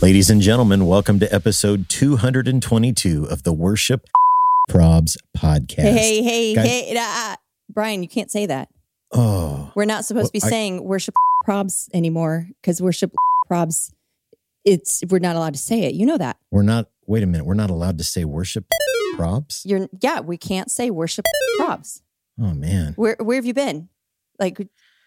[0.00, 4.06] Ladies and gentlemen, welcome to episode 222 of the Worship
[4.70, 5.80] Probs podcast.
[5.80, 7.36] Hey, hey, Guys- hey, uh,
[7.68, 8.68] Brian, you can't say that.
[9.12, 11.14] Oh, We're not supposed to be I- saying worship
[11.46, 13.12] probs anymore because worship
[13.50, 13.90] probs,
[14.64, 15.94] it's we're not allowed to say it.
[15.94, 16.36] You know that.
[16.52, 18.66] we're not, wait a minute, we're not allowed to say worship
[19.16, 19.62] probs?
[19.64, 21.24] You're yeah, we can't say worship
[21.58, 22.02] probs.
[22.40, 22.92] Oh, man.
[22.94, 23.88] Where where have you been?
[24.38, 24.58] Like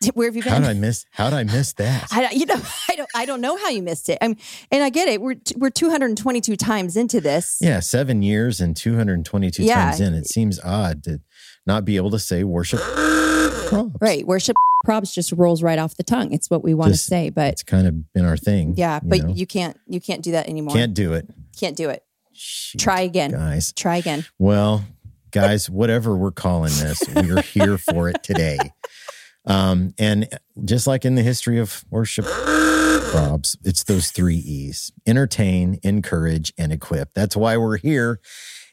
[0.13, 0.61] where have you How been?
[0.63, 2.07] did I miss, how did I miss that?
[2.11, 2.55] I don't- you know
[2.89, 4.17] I don't I don't know how you missed it.
[4.21, 4.35] I'm
[4.71, 5.21] and I get it.
[5.21, 7.57] We're we're 222 times into this.
[7.61, 9.75] yeah, seven years and 222 Yeah.
[9.85, 10.13] times in.
[10.13, 11.19] It seems odd to
[11.65, 13.95] not be able to say worship probs.
[14.01, 14.25] Right.
[14.25, 16.33] Worship probs just rolls right off the tongue.
[16.33, 18.73] It's what we want to say, but It's kind of been our thing.
[18.77, 19.33] yeah, but know?
[19.33, 20.73] you can't you can't do that anymore.
[20.75, 21.27] can't do it.
[21.59, 22.03] can't do it.
[22.33, 23.31] Shoot, Try again.
[23.31, 23.71] Guys.
[23.73, 24.25] Try again.
[24.39, 24.83] Well,
[25.31, 28.57] guys, whatever we're calling this, we're here for it today.
[29.45, 30.27] Um, and
[30.65, 36.71] just like in the history of worship probs, it's those three E's entertain, encourage, and
[36.71, 37.13] equip.
[37.13, 38.19] That's why we're here.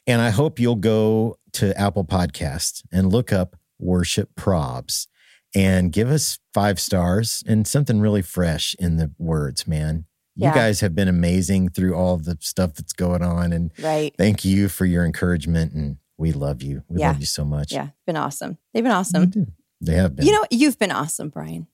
[0.07, 5.07] And I hope you'll go to Apple Podcasts and look up worship probs
[5.55, 10.05] and give us five stars and something really fresh in the words, man.
[10.35, 10.53] You Yeah.
[10.53, 13.51] guys have been amazing through all the stuff that's going on.
[13.51, 14.13] And Right.
[14.17, 17.07] thank you for your encouragement and we love you we Yeah.
[17.11, 18.57] love you so much Yeah, been awesome.
[18.73, 19.55] They've been awesome.
[19.81, 21.67] They have been You know, you've been awesome, Brian.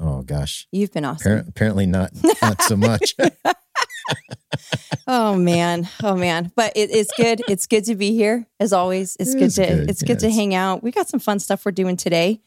[0.00, 1.32] oh gosh You've been awesome.
[1.40, 2.10] Appar- apparently not
[2.42, 3.14] not so much
[5.06, 6.52] Oh man, oh man.
[6.54, 7.42] But it, it's good.
[7.48, 9.16] It's good to be here as always.
[9.18, 9.90] It's It good to good.
[9.90, 10.82] it's good to hang out.
[10.82, 12.40] We got some fun stuff we're doing today.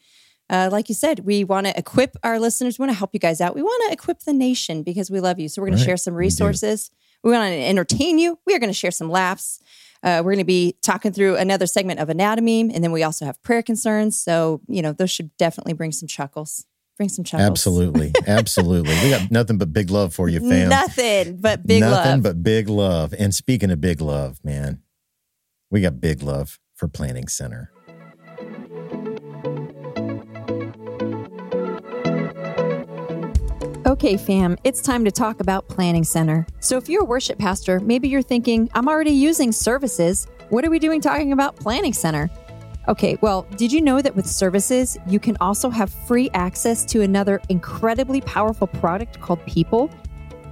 [0.48, 2.78] Uh, like you said, we want to equip our listeners.
[2.78, 3.54] We want to help you guys out.
[3.54, 5.48] We want to equip the nation because we love you.
[5.48, 5.84] So we're going Right.
[5.84, 6.90] to share some We resources.
[7.24, 8.38] We, want to entertain you.
[8.46, 9.60] We are going to share some laughs.
[10.02, 13.24] Uh, we're going to be talking through another segment of Anato-meme, and then we also
[13.24, 14.18] have prayer concerns.
[14.18, 16.66] So you know those should definitely bring some chuckles.
[16.98, 17.48] Bring some chuckles.
[17.48, 21.90] absolutely absolutely we got nothing but big love for you fam Nothing but big nothing
[21.90, 22.04] love.
[22.04, 24.82] Nothing but big love and speaking of big love man
[25.70, 27.72] we got big love for planning center
[33.92, 36.46] Okay, fam, it's time to talk about Planning Center.
[36.60, 40.26] So, if you're a worship pastor, maybe you're thinking, I'm already using services.
[40.48, 42.30] What are we doing talking about Planning Center?
[42.88, 47.02] Okay, well, did you know that with services, you can also have free access to
[47.02, 49.90] another incredibly powerful product called People?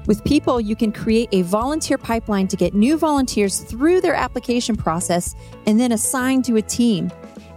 [0.05, 4.77] With People, you can create a volunteer pipeline to get new volunteers through their application
[4.77, 5.35] process
[5.67, 7.11] and then assign to a team.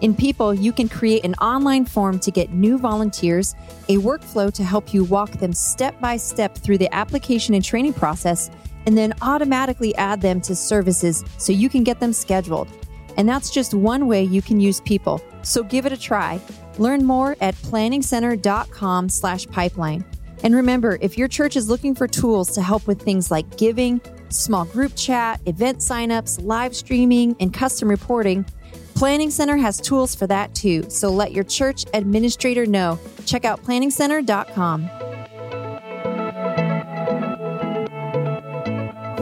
[0.04, 3.56] In People, you can create an online form to get new volunteers,
[3.88, 7.94] a workflow to help you walk them step by step through the application and training
[7.94, 8.52] process,
[8.86, 12.68] and then automatically add them to services so you can get them scheduled.
[13.16, 15.22] And that's just one way you can use People.
[15.42, 16.42] So give it a try.
[16.78, 20.04] Learn more at planningcenter.com slash pipeline.
[20.44, 24.02] And remember, if your church is looking for tools to help with things like giving,
[24.28, 28.46] small group chat, event signups, live streaming, and custom reporting,
[28.96, 30.90] Planning Center has tools for that too.
[30.90, 33.00] So let your church administrator know.
[33.26, 34.90] Check out planningcenter.com.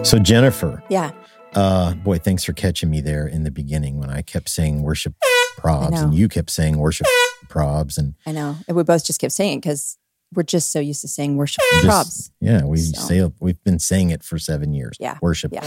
[0.03, 1.11] so jennifer Yeah.
[1.53, 5.13] uh boy thanks for catching me there in the beginning when i kept saying worship
[5.59, 7.05] probs and you kept saying worship
[7.47, 8.55] probs and I know.
[8.67, 9.99] And we both just kept saying it because
[10.33, 12.31] we're just so used to saying worship Just- probs.
[12.41, 14.97] Yeah, we So- say we've been saying it for seven years.
[14.99, 15.61] Yeah, worship yeah.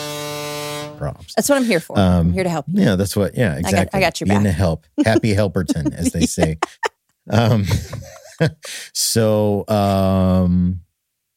[0.98, 1.34] Props.
[1.34, 1.98] That's what I'm here for.
[1.98, 2.82] Um, I'm here to help you.
[2.82, 3.36] Yeah, that's what.
[3.36, 3.98] Yeah, exactly.
[3.98, 4.52] I got your Being back.
[4.52, 6.58] a help, happy helperton, as they say.
[7.30, 7.64] um,
[8.92, 10.80] so, um,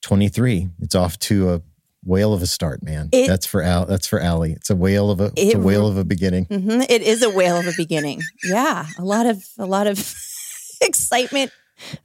[0.01, 0.69] twenty three.
[0.81, 1.61] It's off to a
[2.03, 3.09] whale of a start, man.
[3.11, 3.85] It- that's for Al.
[3.85, 4.53] That's for Allie.
[4.53, 5.31] It's a whale of a.
[5.35, 6.45] It's a whale of a beginning.
[6.45, 8.21] hmm It is a whale of a beginning.
[8.43, 9.97] Yeah, a lot of a lot of
[10.81, 11.51] excitement,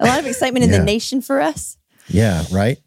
[0.00, 0.79] a lot of excitement in Yeah.
[0.79, 1.77] the nation for us.
[2.09, 2.79] Yeah, right.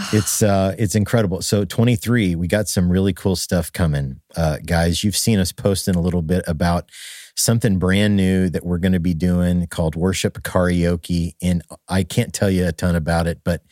[0.12, 1.42] It's uh it's incredible.
[1.42, 4.20] So 23, we got some really cool stuff coming.
[4.36, 6.90] Uh guys, you've seen us posting a little bit about
[7.36, 12.34] something brand new that we're going to be doing called Worship Karaoke and I can't
[12.34, 13.62] tell you a ton about it, but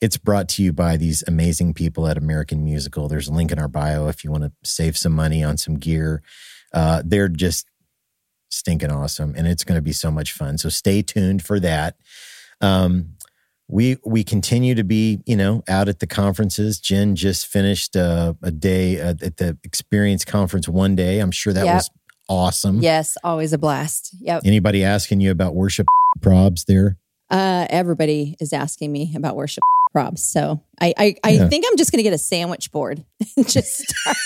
[0.00, 3.08] it's brought to you by these amazing people at American Musical.
[3.08, 5.76] There's a link in our bio if you want to save some money on some
[5.76, 6.22] gear.
[6.72, 7.68] Uh they're just
[8.50, 10.58] stinking awesome and it's going to be so much fun.
[10.58, 11.96] So stay tuned for that.
[12.60, 13.15] Um
[13.68, 16.78] we we continue to be you know out at the conferences.
[16.78, 21.18] Jen just finished uh, a day uh, at the Experience Conference one day.
[21.20, 21.74] I'm sure that Yep.
[21.74, 21.90] was
[22.28, 22.80] awesome.
[22.80, 24.14] Yes, always a blast.
[24.20, 24.42] Yep.
[24.44, 25.86] Anybody asking you about worship
[26.20, 26.96] probs there?
[27.30, 29.62] Uh, everybody is asking me about worship
[29.94, 30.20] probs.
[30.20, 31.48] So I I, I Yeah.
[31.48, 33.04] think I'm just gonna get a sandwich board
[33.36, 34.16] and just start.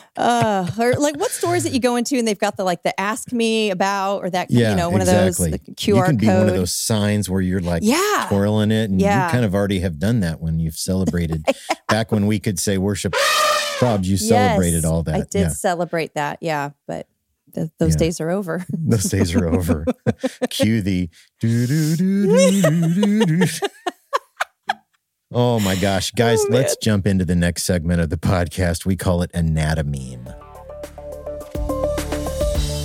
[0.16, 2.98] uh or like what stores that you go into and they've got the like the
[3.00, 5.52] ask me about or that yeah, you know one exactly.
[5.52, 6.38] of those the you QR can be code.
[6.38, 8.26] one of those signs where you're like Yeah.
[8.28, 9.26] twirling it, and Yeah.
[9.26, 11.44] you kind of already have done that when you've celebrated.
[11.88, 13.12] Back when we could say worship
[13.78, 15.14] probs, you celebrated all that.
[15.14, 15.48] I did Yeah.
[15.48, 16.38] celebrate that.
[16.40, 17.06] Yeah, but
[17.54, 18.64] th- those days are over.
[18.70, 19.84] Those days are over.
[20.50, 21.08] Cue the
[21.40, 23.46] do do do do do do.
[25.36, 28.86] Oh my gosh, guys, Oh, let's jump into the next segment of the podcast.
[28.86, 30.32] We call it Anato-meme.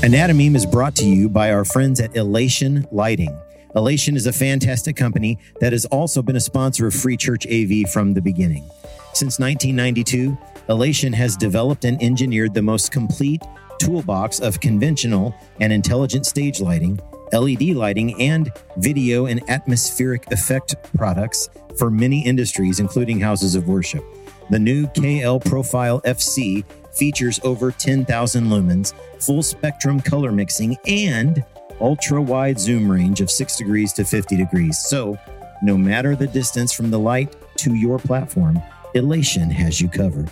[0.01, 3.37] Anato-meme is brought to you by our friends at Elation Lighting.
[3.75, 7.87] Elation is a fantastic company that has also been a sponsor of Free Church AV
[7.93, 8.67] from the beginning.
[9.13, 10.35] Since 1992,
[10.69, 13.43] Elation has developed and engineered the most complete
[13.77, 16.99] toolbox of conventional and intelligent stage lighting,
[17.33, 24.03] LED lighting, and video and atmospheric effect products for many industries, including houses of worship.
[24.49, 31.43] The new KL Profile FC features over 10,000 lumens, full spectrum color mixing, and
[31.79, 34.77] ultra wide zoom range of 6 degrees to 50 degrees.
[34.79, 35.17] So,
[35.61, 38.61] no matter the distance from the light to your platform,
[38.95, 40.29] Elation has you covered.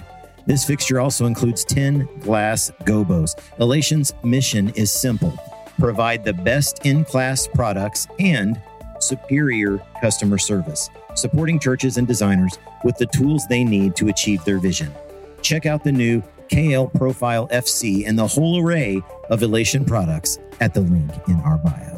[0.47, 3.35] This fixture also includes 10 glass gobos.
[3.59, 5.37] Elation's mission is simple
[5.79, 8.61] provide the best in class products and
[8.99, 14.59] superior customer service, supporting churches and designers with the tools they need to achieve their
[14.59, 14.93] vision.
[15.41, 20.73] Check out the new KL Profile FC and the whole array of Elation products at
[20.73, 21.96] the link in our bio.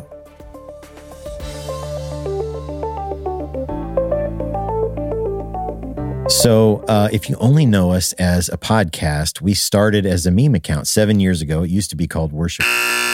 [6.40, 10.56] So, uh, if you only know us as a podcast, we started as a meme
[10.56, 11.64] account seven years ago.
[11.64, 12.66] It used to be called Worship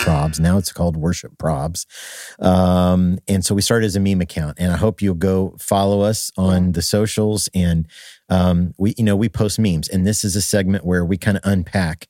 [0.03, 0.39] Probs.
[0.39, 1.87] Now it's called Worship Probs.
[2.37, 4.59] Um, and so we started as a meme account.
[4.59, 7.49] And I hope you'll go follow us on the socials.
[7.55, 7.87] And
[8.29, 9.89] um, we, you know, we post memes.
[9.89, 12.07] And this is a segment where we kind of unpack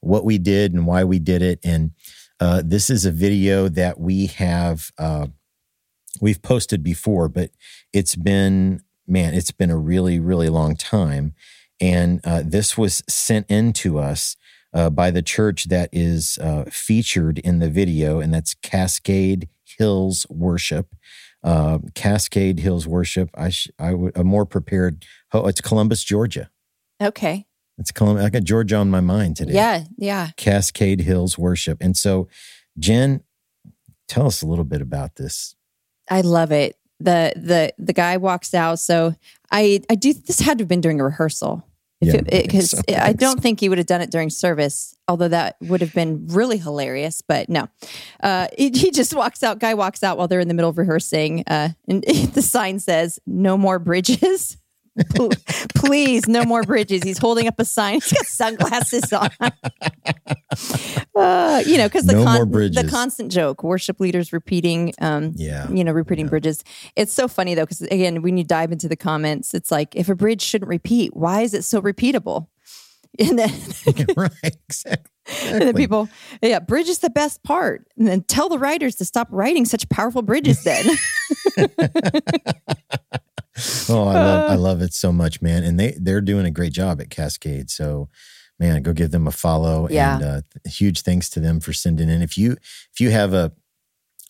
[0.00, 1.60] what we did and why we did it.
[1.64, 1.92] And
[2.38, 5.28] uh, this is a video that we have uh,
[6.20, 7.50] we've posted before, but
[7.94, 11.34] it's been man, it's been a really really long time.
[11.80, 14.36] And uh, this was sent in to us
[14.74, 20.26] uh, by the church that is uh, featured in the video, and that's Cascade Hills
[20.28, 20.94] Worship.
[21.42, 23.30] Uh, Cascade Hills Worship.
[23.34, 25.04] I sh- I would a more prepared.
[25.32, 26.50] Oh, it's Columbus, Georgia.
[27.02, 27.46] Okay.
[27.78, 28.26] It's Columbus.
[28.26, 29.54] I got Georgia on my mind today.
[29.54, 30.30] Yeah, yeah.
[30.36, 31.78] Cascade Hills Worship.
[31.80, 32.28] And so,
[32.78, 33.22] Jen,
[34.06, 35.56] tell us a little bit about this.
[36.10, 36.76] I love it.
[37.00, 38.78] The the the guy walks out.
[38.78, 39.14] So
[39.50, 41.66] I I do this had to have been during a rehearsal.
[42.00, 42.80] Yeah, I Because so.
[42.88, 45.92] I I don't think he would have done it during service, although that would have
[45.92, 47.20] been really hilarious.
[47.20, 47.68] But no,
[48.22, 49.58] uh, he, he just walks out.
[49.58, 52.02] Guy walks out while they're in the middle of rehearsing, uh, and
[52.32, 54.56] the sign says "No more bridges."
[55.14, 55.30] Pl-
[55.74, 57.02] Please, no more bridges.
[57.02, 57.94] He's holding up a sign.
[57.94, 59.30] He's got sunglasses on.
[61.16, 65.68] Uh, you know, because the No more the constant joke, worship leaders repeating, um, Yeah.
[65.70, 66.64] you know, repeating bridges.
[66.96, 70.08] It's so funny though, because again, when you dive into the comments, it's like if
[70.08, 72.46] a bridge shouldn't repeat, why is it so repeatable?
[73.18, 73.50] And then,
[74.16, 74.30] right.
[74.68, 75.10] Exactly.
[75.50, 76.08] and then people,
[76.40, 77.84] yeah, bridge is the best part.
[77.98, 80.62] And then tell the writers to stop writing such powerful bridges.
[80.62, 80.86] Then,
[83.88, 85.64] Oh, I love I love it so much, man.
[85.64, 87.70] And they they're doing a great job at Cascade.
[87.70, 88.08] So,
[88.58, 89.88] man, go give them a follow.
[89.90, 90.14] Yeah.
[90.14, 92.22] And uh, huge thanks to them for sending in.
[92.22, 92.52] If you
[92.92, 93.52] if you have a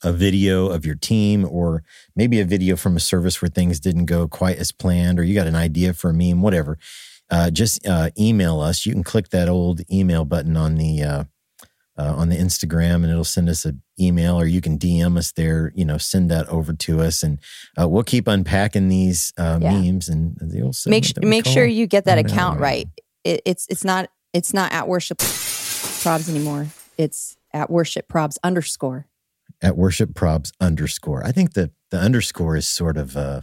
[0.02, 1.82] a video of your team or
[2.16, 5.34] maybe a video from a service where things didn't go quite as planned or you
[5.34, 6.78] got an idea for a meme whatever
[7.30, 11.02] uh, just uh, email us you can click that old email button on the
[12.00, 15.32] uh, on the instagram and it'll send us an email or you can dm us
[15.32, 17.38] there you know send that over to us and
[17.80, 19.72] uh, we'll keep unpacking these uh, Yeah.
[19.80, 22.58] memes and the old make segment su- that we make sure you get that account
[22.58, 22.86] right?
[22.86, 22.88] right.
[23.24, 26.68] It, it's it's not it's not at worship probs anymore.
[26.96, 29.06] It's at worship probs underscore.
[29.62, 31.22] at worship probs underscore.
[31.26, 33.42] I think that the underscore is sort of uh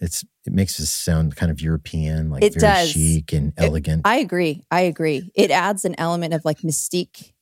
[0.00, 2.90] it's it makes us sound kind of European, like It very does.
[2.90, 4.02] chic and elegant.
[4.04, 4.62] I agree.
[4.70, 5.30] I agree.
[5.34, 7.32] It adds an element of like mystique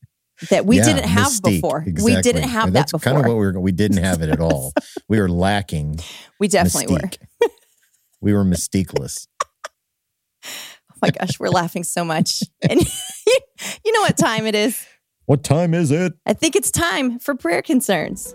[0.51, 1.85] that we Yeah, didn't have mystique, before.
[2.03, 3.01] We didn't have And that before.
[3.01, 3.61] kind of what we were.
[3.61, 4.73] We didn't have it at all.
[5.09, 6.01] we were lacking.
[6.39, 7.49] we definitely were.
[8.21, 9.27] we were mystiqueless.
[10.45, 12.43] Oh my gosh, we're laughing so much.
[12.69, 12.81] And
[13.85, 14.85] you know what time it is?
[15.27, 16.13] What time is it?
[16.25, 18.35] I think it's time for prayer concerns.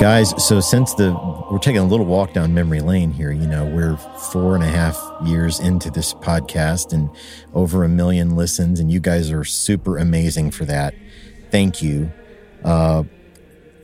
[0.00, 1.12] Guys, so since the
[1.50, 4.66] we're taking a little walk down memory lane here, you know, we're four and a
[4.66, 7.10] half years into this podcast and
[7.52, 10.94] over a million listens, and you guys are super amazing for that.
[11.50, 12.10] Thank you.
[12.64, 13.04] Uh,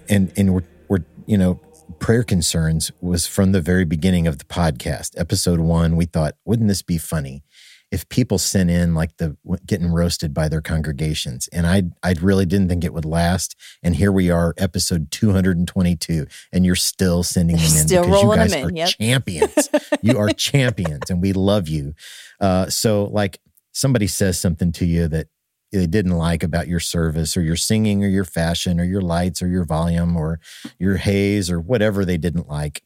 [0.09, 1.61] and and we're we're you know,
[1.99, 5.97] prayer concerns was from the very beginning of the podcast, episode one.
[5.97, 7.43] We thought, wouldn't this be funny?
[7.91, 11.49] If people sent in like the getting roasted by their congregations.
[11.53, 13.55] And i i really didn't think it would last.
[13.83, 18.35] And here we are episode 222 and you're still sending them in Still because you
[18.35, 18.89] guys them in, are yep.
[18.89, 19.69] champions.
[20.03, 21.95] You are champions and we love you.
[22.41, 23.39] Uh, so like
[23.73, 25.29] somebody says something to you that
[25.73, 29.43] they didn't like about your service or your singing or your fashion or your lights
[29.43, 30.41] or your volume or
[30.79, 32.83] your haze or whatever they didn't like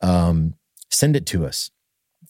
[0.00, 0.54] um,
[0.90, 1.70] send it to us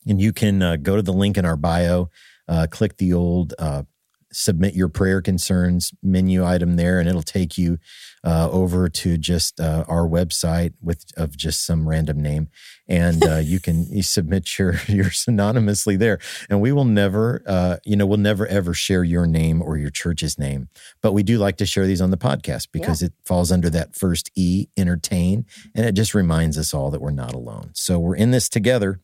[0.06, 2.10] and you can uh, go to the link in our bio,
[2.48, 3.84] uh, click the old uh,
[4.32, 7.78] submit your prayer concerns menu item there, and it'll take you
[8.22, 12.48] uh, over to just uh, our website with of just some random name,
[12.88, 16.18] and uh, you can you submit your yours anonymously there.
[16.48, 20.38] And we will never, you know, we'll never ever share your name or your church's
[20.38, 20.68] name,
[21.02, 23.96] but we do like to share these on the podcast because it falls under that
[23.96, 27.70] first E, entertain, and it just reminds us all that we're not alone.
[27.74, 29.00] So we're in this together.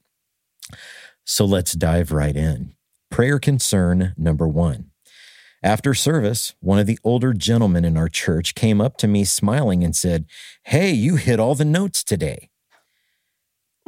[1.24, 2.74] So let's dive right in.
[3.10, 4.90] Prayer concern number one.
[5.62, 9.82] After service, one of the older gentlemen in our church came up to me smiling
[9.82, 10.26] and said,
[10.64, 12.50] Hey, you hit all the notes today.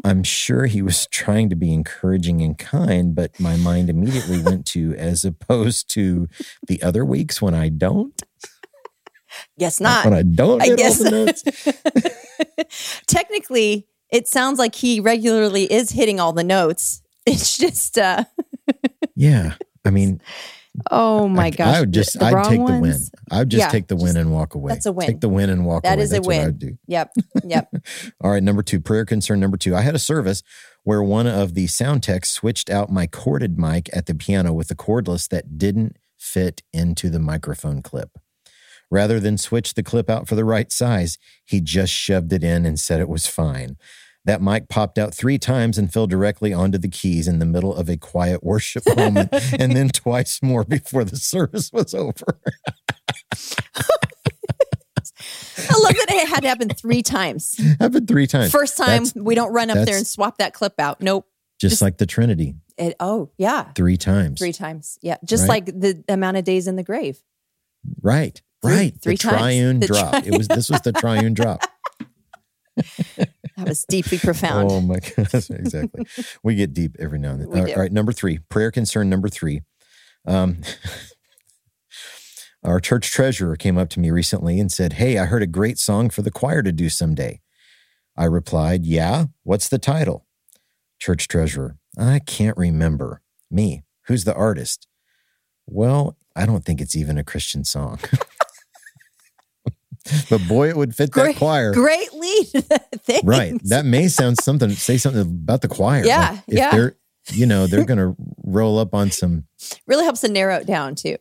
[0.04, 4.66] I'm sure he was trying to be encouraging and kind, but my mind immediately went
[4.68, 6.28] to as opposed to
[6.66, 8.20] the other weeks when I don't.
[9.58, 10.04] Guess not.
[10.04, 13.02] When I don't I guess- all the notes.
[13.06, 17.02] Technically, it sounds like he regularly is hitting all the notes.
[17.26, 18.24] It's just, uh,
[19.14, 19.54] Yeah.
[19.84, 20.22] I mean,
[20.90, 21.76] oh my I, gosh.
[21.76, 22.94] I would just, the I'd take the win.
[23.30, 24.72] I would just Yeah, take the win just- and walk away.
[24.72, 25.06] that's a win.
[25.08, 26.04] Take the win and walk That away.
[26.04, 26.56] is a that's what I win.
[26.58, 26.78] do.
[26.86, 27.12] Yep.
[27.44, 27.74] Yep.
[28.22, 29.74] All right, number two, prayer concern number two.
[29.76, 30.42] I had a service
[30.84, 34.70] where one of the sound techs switched out my corded mic at the piano with
[34.70, 38.18] a cordless that didn't fit into the microphone clip.
[38.90, 42.64] Rather than switch the clip out for the right size, he just shoved it in
[42.64, 43.76] and said it was fine.
[44.24, 47.74] That mic popped out three times and fell directly onto the keys in the middle
[47.74, 52.38] of a quiet worship moment, and then twice more before the service was over.
[55.70, 57.58] I love that it had to happen three times.
[57.80, 58.50] Happened three times.
[58.52, 61.00] First time, That's we don't run up there and swap that clip out.
[61.00, 61.26] Nope.
[61.60, 63.72] just, just- like the Trinity, It, oh, yeah.
[63.74, 64.38] three times.
[64.38, 64.98] Three times.
[65.02, 65.16] Yeah.
[65.24, 65.66] Just Right.
[65.66, 67.18] like the amount of days in the grave.
[68.02, 68.40] Right.
[68.62, 68.92] Right.
[69.00, 69.36] three the times.
[69.38, 70.10] triune The drop.
[70.10, 71.60] tri- It was this was the triune drop.
[73.56, 74.70] That was deeply profound.
[74.70, 75.50] Oh my goodness.
[75.50, 76.06] Exactly.
[76.44, 77.48] we get deep every now and then.
[77.50, 77.72] We All do.
[77.72, 77.90] all right.
[77.92, 79.62] Number three, prayer concern number three.
[80.26, 80.58] Um
[82.64, 85.78] our church treasurer came up to me recently and said, Hey, I heard a great
[85.78, 87.40] song for the choir to do someday.
[88.16, 90.26] I replied, Yeah, what's the title?
[91.00, 93.22] Church treasurer, I can't remember.
[93.50, 94.86] Me, who's the artist?
[95.66, 97.98] Well, I don't think it's even a Christian song.
[100.30, 101.72] but boy, it would fit that choir.
[101.72, 102.46] Great lead.
[103.04, 103.24] Thanks.
[103.24, 103.54] Right.
[103.64, 106.04] That may sound something, say something about the choir.
[106.04, 106.70] Yeah, Like, if yeah.
[106.70, 106.96] they're,
[107.32, 109.44] you know, they're going to roll up on some
[109.86, 111.16] really helps to narrow it down too.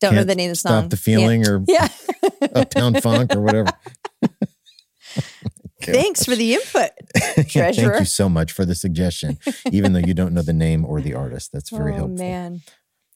[0.00, 0.80] Don't know Can't the name of the song.
[0.82, 1.88] Stop the Feeling or Yeah.
[2.54, 3.70] Uptown Funk or whatever.
[5.82, 6.90] Thanks for the input,
[7.48, 7.90] treasurer.
[7.92, 9.38] Thank you so much for the suggestion,
[9.72, 11.52] even though you don't know the name or the artist.
[11.52, 12.16] That's very oh helpful.
[12.18, 12.60] man.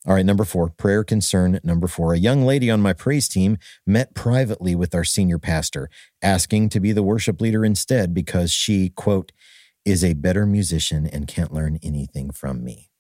[0.07, 1.59] All right, number four, prayer concern.
[1.65, 3.57] Number four, a young lady on my praise team
[3.87, 5.89] met privately with our senior pastor,
[6.21, 9.33] asking to be the worship leader instead because she, quote,
[9.87, 12.91] is a better musician and can't learn anything from me.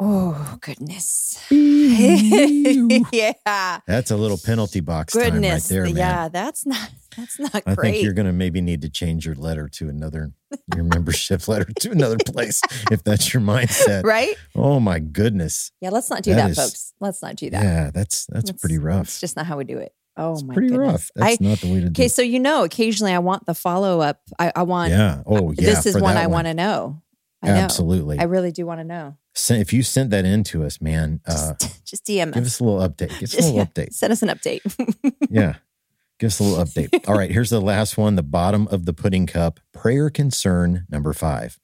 [0.00, 1.40] Oh goodness.
[1.50, 3.78] yeah.
[3.86, 5.68] That's a little penalty box Goodness.
[5.68, 5.96] time right there, man.
[5.96, 7.92] Yeah, that's not that's not I great.
[7.92, 10.32] think you're going to maybe need to change your letter to another,
[10.74, 12.60] your membership letter to another place
[12.90, 14.04] if that's your mindset.
[14.04, 14.34] right?
[14.56, 15.70] Oh my goodness.
[15.80, 16.92] Yeah, let's not do That that, is- folks.
[17.00, 17.62] Let's not do that.
[17.62, 19.02] Yeah, that's that's That's- pretty rough.
[19.02, 19.92] It's just not how we do it.
[20.16, 20.92] Oh It's my pretty goodness.
[20.92, 21.10] rough.
[21.14, 23.54] That's I, not the way to do okay, so you know, occasionally I want the
[23.54, 24.20] follow up.
[24.38, 24.90] I, I want.
[24.90, 25.22] Yeah.
[25.26, 25.66] Oh, yeah.
[25.66, 27.00] this is one I want to know.
[27.42, 27.54] I know.
[27.54, 28.18] Absolutely.
[28.18, 29.16] I really do want to know.
[29.50, 32.54] If you sent that in to us, man, uh, Just, just DM give us.
[32.54, 33.18] us a little update.
[33.18, 33.92] Give us a little update.
[33.92, 34.60] Send us an update.
[35.30, 35.56] Yeah.
[36.20, 37.08] Give us a little update.
[37.08, 37.30] All right.
[37.30, 41.58] Here's the last one, the bottom of the pudding cup prayer concern number five.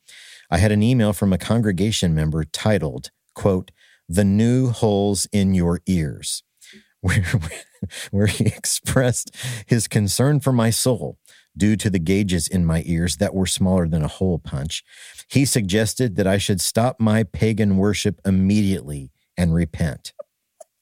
[0.51, 3.71] I had an email from a congregation member titled, quote,
[4.09, 6.43] The New Holes in Your Ears,
[7.01, 7.25] where,
[8.11, 9.33] where he expressed
[9.67, 11.17] his concern for my soul
[11.57, 14.83] due to the gauges in my ears that were smaller than a hole punch.
[15.31, 20.13] He suggested that I should stop my pagan worship immediately and repent.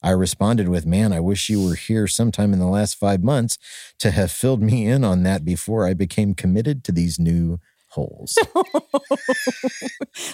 [0.02, 3.58] I responded with, Man, I wish you were here sometime in the last five months
[3.98, 7.58] to have filled me in on that before I became committed to these new
[7.90, 8.38] holes.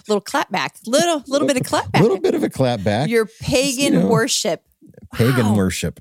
[0.07, 0.87] little clapback.
[0.87, 2.03] Little little bit of clap A back.
[2.03, 3.09] little bit of a clapback.
[3.09, 4.65] Your pagan you know, worship.
[5.13, 5.57] pagan wow.
[5.57, 6.01] worship.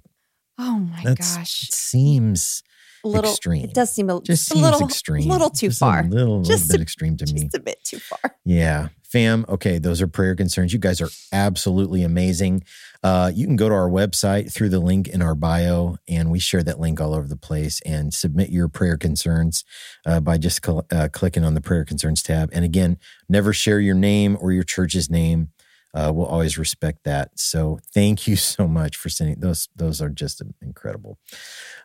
[0.59, 1.69] Oh my That's gosh.
[1.71, 2.72] seems A
[3.07, 3.63] little extreme.
[3.65, 5.27] It does seem a, just a little extreme.
[5.27, 5.99] little too Just far.
[6.01, 7.43] A little, little Just bit a- extreme to me.
[7.43, 8.35] Just a bit too far.
[8.45, 8.89] Yeah.
[9.03, 10.73] Fam, okay, those are prayer concerns.
[10.73, 12.63] You guys are absolutely amazing.
[13.03, 16.39] Uh, you can go to our website through the link in our bio, and we
[16.39, 19.65] share that link all over the place and submit your prayer concerns
[20.07, 22.49] uh, by just cl- uh, clicking on the prayer concerns tab.
[22.53, 22.97] And again,
[23.29, 25.49] never share your name or your church's name.
[25.93, 27.29] Uh, we'll always respect that.
[27.39, 29.69] So thank you so much for sending those.
[29.75, 31.19] Those are just incredible.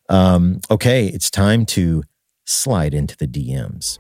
[0.08, 2.02] Um, okay, it's time to
[2.46, 3.98] slide into the DMs.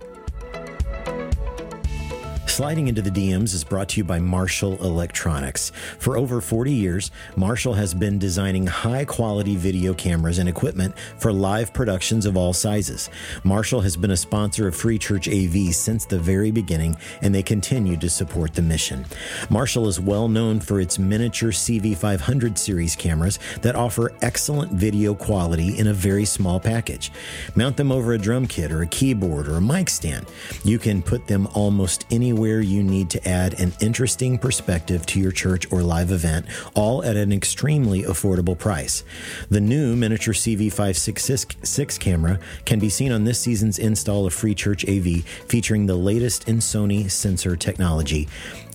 [2.48, 5.70] Sliding into the DMs is brought to you by Marshall Electronics.
[5.98, 11.32] For over 40 years, Marshall has been designing high quality video cameras and equipment for
[11.32, 13.10] live productions of all sizes.
[13.44, 17.44] Marshall has been a sponsor of Free Church AV since the very beginning, and they
[17.44, 19.04] continue to support the mission.
[19.50, 25.78] Marshall is well known for its miniature CV500 series cameras that offer excellent video quality
[25.78, 27.12] in a very small package.
[27.54, 30.26] Mount them over a drum kit or a keyboard or a mic stand.
[30.64, 35.32] You can put them almost anywhere you need to add an interesting perspective to your
[35.32, 39.02] church or live event, all at an extremely affordable price.
[39.50, 44.88] The new miniature CV566 camera can be seen on this season's install of Free Church
[44.88, 48.28] AV, featuring the latest in Sony sensor technology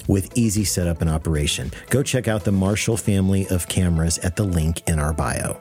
[0.08, 1.72] with easy setup and operation.
[1.90, 5.60] Go check out the Marshall family of cameras at the link in our bio.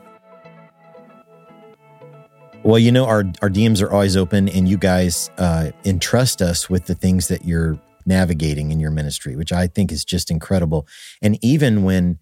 [2.64, 6.70] Well, you know, our, our DMs are always open, and you guys uh, entrust us
[6.70, 10.86] with the things that you're navigating in your ministry, which I think is just incredible.
[11.20, 12.18] And even when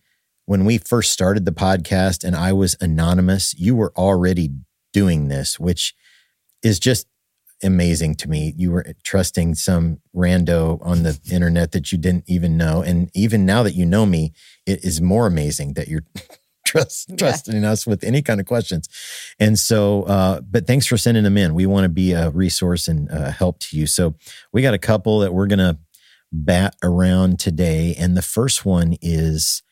[0.47, 4.51] when we first started the podcast and I was anonymous, you were already
[4.93, 5.95] doing this, which
[6.63, 7.07] is just
[7.63, 8.55] amazing to me.
[8.57, 12.83] You were trusting some rando on the internet that you didn't even know.
[12.83, 14.33] And even now that you know me,
[14.67, 16.05] it is more amazing that you're
[16.71, 17.17] trust, Yeah.
[17.17, 18.89] trusting us with any kind of questions.
[19.39, 21.55] And so, uh, but thanks for sending them in.
[21.55, 23.87] We want to be a resource and uh, help to you.
[23.87, 24.15] So
[24.53, 25.79] we got a couple that we're going to
[26.33, 27.95] bat around today.
[27.99, 29.63] And the first one is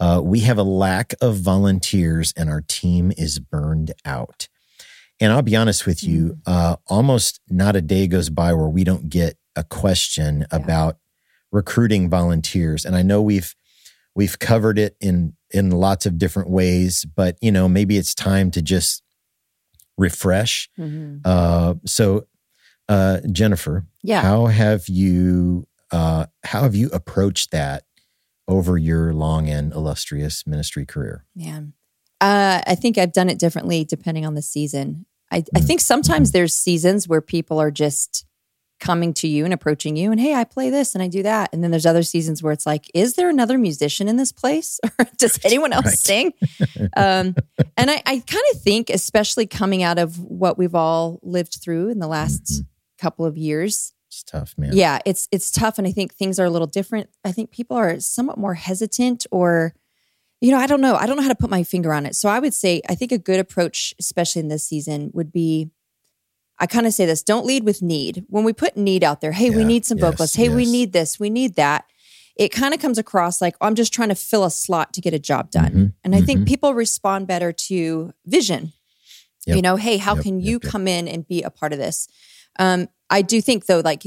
[0.00, 4.48] uh, we have a lack of volunteers and our team is burned out.
[5.20, 8.84] And I'll be honest with you, uh, almost not a day goes by where we
[8.84, 10.46] don't get a question Yeah.
[10.58, 10.98] about
[11.52, 12.84] recruiting volunteers.
[12.84, 13.54] And I know we've
[14.16, 18.50] we've covered it in in lots of different ways, but you know maybe it's time
[18.50, 19.02] to just
[19.96, 20.68] refresh.
[20.78, 21.20] Mhm.
[21.24, 22.26] Uh, so,
[22.88, 24.22] uh, Jennifer, Yeah.
[24.22, 27.84] how have you uh, how have you approached that
[28.48, 31.24] over your long and illustrious ministry career?
[31.36, 31.60] Yeah,
[32.20, 35.06] Uh, I think I've done it differently depending on the season.
[35.30, 35.66] I, I Mm.
[35.66, 38.24] think sometimes there's seasons where people are just
[38.84, 41.50] coming to you and approaching you and hey, I play this and I do that.
[41.52, 44.78] And then there's other seasons where it's like, is there another musician in this place?
[44.98, 45.98] Or does anyone else Right.
[45.98, 46.32] sing?
[46.96, 47.34] um,
[47.76, 51.88] and I, I kind of think, especially coming out of what we've all lived through
[51.88, 52.66] in the last Mhm.
[52.98, 54.70] couple of years, It's tough, man.
[54.74, 57.76] yeah it's it's tough and i think things are a little different i think people
[57.76, 59.74] are somewhat more hesitant or
[60.40, 62.14] you know i don't know i don't know how to put my finger on it
[62.14, 65.68] so i would say i think a good approach especially in this season would be
[66.58, 68.24] i kind of say this don't lead with need.
[68.28, 70.92] When we put need out there hey we need some yes, vocalists hey we need
[70.92, 71.18] this.
[71.18, 71.84] We need that.
[72.36, 75.14] It kind of comes across like i'm just trying to fill a slot to get
[75.14, 75.72] a job done.
[75.72, 76.46] Mhm, and i think mhm.
[76.46, 78.72] people respond better to vision.
[79.46, 80.70] Yep, you know hey how yep, can you yep.
[80.72, 82.08] come in and be a part of this?
[82.58, 84.04] Um, i do think though like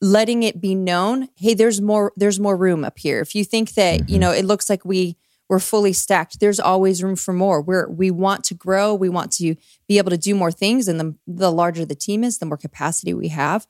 [0.00, 3.20] letting it be known, hey, there's more there's more room up here.
[3.20, 4.20] If you think that, you Mhm.
[4.20, 5.16] know, it looks like we
[5.52, 7.60] we're fully stacked, there's always room for more.
[7.60, 9.54] We're we want to grow, we want to
[9.86, 12.56] be able to do more things and the the larger the team is, the more
[12.56, 13.66] capacity we have.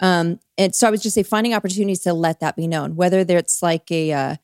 [0.00, 3.20] Um and so I would just say finding opportunities to let that be known, whether
[3.20, 4.36] it's like a uh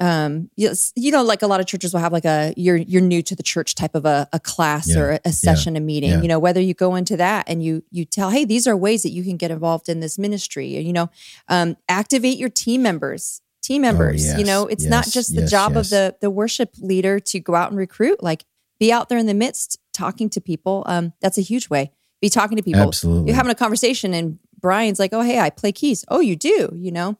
[0.00, 3.00] um yes, you know like a lot of churches will have like a you're you're
[3.00, 4.98] new to the church type of a, a class Yeah.
[5.00, 6.20] or a, a session a meeting Yeah.
[6.20, 9.04] you know whether you go into that and you you tell hey these are ways
[9.04, 11.08] that you can get involved in this ministry you know
[11.48, 15.40] um activate your team members team members you Oh, yes, know it's not just the
[15.42, 15.86] yes, job yes.
[15.86, 18.44] of the the worship leader to go out and recruit like
[18.78, 22.28] be out there in the midst talking to people um that's a huge way be
[22.28, 23.26] talking to people Absolutely.
[23.28, 26.58] you're having a conversation and Brian's like, "Oh, hey, I play keys." "Oh, you do,"
[26.74, 27.18] you know?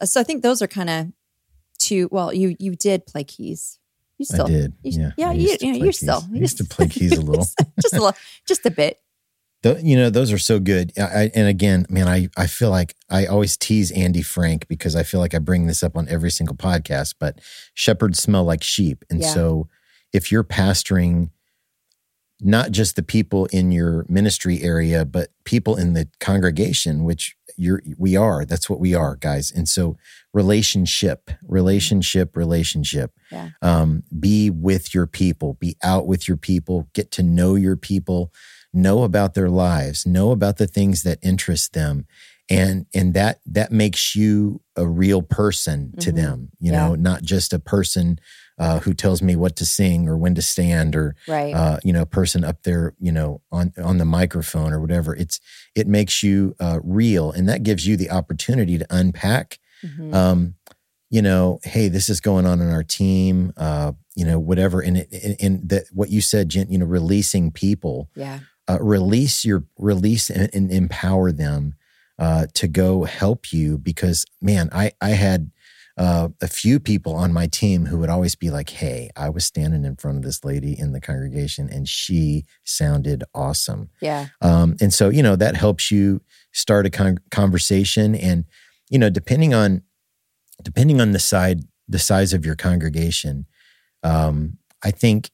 [0.00, 1.06] Uh, So I think those are kind of
[1.78, 3.78] two well, you you did play keys.
[4.18, 4.72] You still I did.
[4.82, 5.10] you- yeah.
[5.18, 5.98] yeah, you you know, you're keys.
[5.98, 7.44] still I used to play keys a little.
[7.82, 8.16] just a little
[8.48, 8.98] just a bit.
[9.66, 10.92] Tho- you know, those are so good.
[10.96, 15.02] I- and again, man, I, I feel like I always tease Andy Frank because I
[15.02, 17.40] feel like I bring this up on every single podcast, but
[17.74, 19.04] shepherds smell like sheep.
[19.10, 19.32] And Yeah.
[19.34, 19.68] so
[20.12, 21.30] if you're pastoring
[22.40, 27.82] not just the people in your ministry area, but people in the congregation, which you're,
[27.98, 29.50] we are, that's what we are, guys.
[29.50, 29.96] And so
[30.34, 33.10] relationship, relationship, relationship.
[33.32, 33.48] Yeah.
[33.62, 38.32] Um, be with your people, be out with your people, get to know your people,
[38.76, 42.06] know about their lives, know about the things that interest them.
[42.48, 46.16] And and that that makes you a real person to Mhm.
[46.16, 46.78] them, you Yeah.
[46.88, 48.20] know, not just a person
[48.58, 51.52] uh, who tells me what to sing or when to stand or Right.
[51.54, 55.14] uh, you know, a person up there, you know, on on the microphone or whatever.
[55.14, 55.40] It's
[55.74, 59.58] it makes you uh, real, and that gives you the opportunity to unpack.
[59.84, 60.14] Mhm.
[60.14, 60.54] Um,
[61.10, 63.52] you know, hey, this is going on in our team.
[63.56, 66.86] Uh, you know, whatever, and it, and- and that what you said, Jen, you know,
[66.86, 68.38] releasing people, yeah.
[68.68, 71.74] Uh, release your release and, and empower them
[72.18, 75.50] uh, to go help you because man, I I had
[75.98, 79.44] uh, a few people on my team who would always be like, "Hey, I was
[79.44, 84.26] standing in front of this lady in the congregation, and she sounded awesome." Yeah.
[84.42, 86.20] Um, and so, you know, that helps you
[86.52, 88.14] start a con- conversation.
[88.14, 88.44] And,
[88.90, 89.82] you know, depending on,
[90.62, 93.46] depending on the side, the size of your congregation,
[94.02, 95.30] um, I think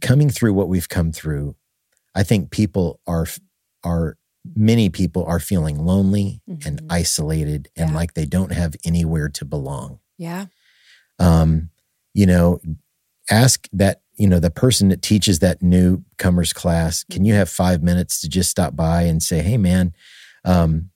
[0.00, 1.54] coming through what we've come through,
[2.14, 3.26] I think people are,
[3.84, 4.16] are,
[4.56, 6.86] many people are feeling lonely and Mhm.
[6.90, 7.96] isolated and Yeah.
[7.96, 10.46] like they don't have anywhere to belong Yeah.
[11.18, 11.70] um,
[12.14, 12.60] you know,
[13.30, 17.82] ask that, you know, the person that teaches that newcomers class, can you have five
[17.82, 19.94] minutes to just stop by and say, hey, man,
[20.44, 20.90] um,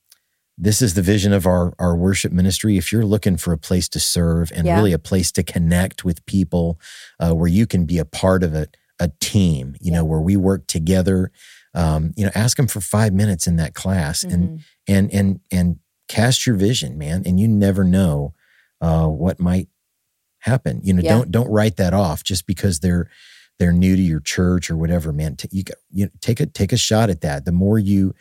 [0.58, 2.78] this is the vision of our, our worship ministry.
[2.78, 4.76] If you're looking for a place to serve and Yeah.
[4.76, 6.80] really a place to connect with people
[7.20, 8.66] uh, where you can be a part of a,
[8.98, 11.30] a team, you know, where we work together,
[11.74, 14.60] um, you know, ask them for five minutes in that class and Mhm.
[14.88, 15.76] and and and
[16.08, 17.22] cast your vision, man.
[17.26, 18.32] And you never know
[18.80, 19.68] uh, what might
[20.40, 20.80] happen.
[20.82, 21.10] You know, Yeah.
[21.16, 23.08] don't don't write that off just because they're
[23.58, 25.36] they're new to your church or whatever, man.
[25.36, 27.44] T- you got you know, take a take a shot at that.
[27.44, 28.14] The more you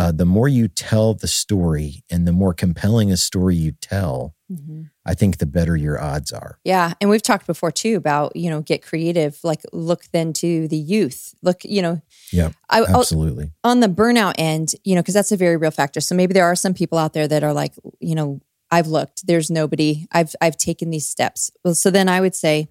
[0.00, 4.34] uh, the more you tell the story, and the more compelling a story you tell,
[4.50, 4.90] Mhm.
[5.04, 6.58] I think the better your odds are.
[6.64, 9.38] Yeah, and we've talked before too about you know get creative.
[9.44, 11.34] Like look then to the youth.
[11.42, 12.00] Look, you know,
[12.32, 13.52] Yeah, I, I'll- absolutely.
[13.62, 16.00] on the burnout end, you know, because that's a very real factor.
[16.00, 18.40] So maybe there are some people out there that are like, you know,
[18.72, 20.06] I've looked, there's nobody.
[20.12, 21.50] I've I've taken these steps.
[21.64, 22.68] Well, so then I would say,